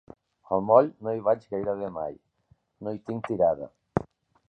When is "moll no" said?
0.69-1.13